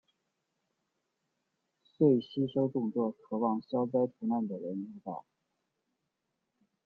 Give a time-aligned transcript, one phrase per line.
[1.83, 5.25] 遂吸收众多渴望消灾除难的人入道。